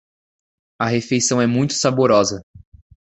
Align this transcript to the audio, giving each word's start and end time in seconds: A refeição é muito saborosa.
A 0.79 0.87
refeição 0.87 1.39
é 1.39 1.45
muito 1.45 1.73
saborosa. 1.75 2.41